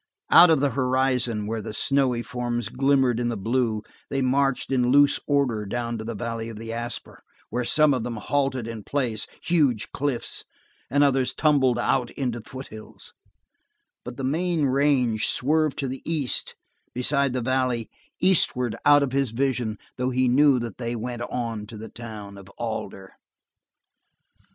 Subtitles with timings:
[0.31, 4.91] Out of the horizon, where the snowy forms glimmered in the blue, they marched in
[4.91, 8.83] loose order down to the valley of the Asper, where some of them halted in
[8.83, 10.43] place, huge cliffs,
[10.89, 13.13] and others stumbled out into foothills,
[14.03, 16.55] but the main range swerved to the east
[16.95, 17.87] beside the valley,
[18.19, 22.39] eastward out of his vision, though he knew that they went on to the town
[22.39, 23.13] of Alder.